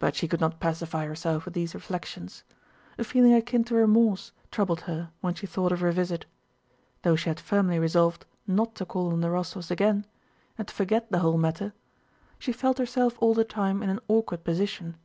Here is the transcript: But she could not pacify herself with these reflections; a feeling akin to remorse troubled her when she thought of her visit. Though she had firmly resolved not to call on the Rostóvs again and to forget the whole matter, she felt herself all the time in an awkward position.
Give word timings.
But 0.00 0.16
she 0.16 0.26
could 0.26 0.40
not 0.40 0.58
pacify 0.58 1.06
herself 1.06 1.44
with 1.44 1.54
these 1.54 1.76
reflections; 1.76 2.42
a 2.98 3.04
feeling 3.04 3.34
akin 3.34 3.62
to 3.62 3.76
remorse 3.76 4.32
troubled 4.50 4.80
her 4.80 5.12
when 5.20 5.34
she 5.34 5.46
thought 5.46 5.70
of 5.70 5.78
her 5.78 5.92
visit. 5.92 6.26
Though 7.02 7.14
she 7.14 7.28
had 7.28 7.38
firmly 7.38 7.78
resolved 7.78 8.26
not 8.48 8.74
to 8.74 8.84
call 8.84 9.12
on 9.12 9.20
the 9.20 9.28
Rostóvs 9.28 9.70
again 9.70 10.06
and 10.58 10.66
to 10.66 10.74
forget 10.74 11.08
the 11.12 11.20
whole 11.20 11.38
matter, 11.38 11.72
she 12.36 12.50
felt 12.50 12.78
herself 12.78 13.16
all 13.20 13.32
the 13.32 13.44
time 13.44 13.80
in 13.80 13.90
an 13.90 14.00
awkward 14.08 14.42
position. 14.42 14.96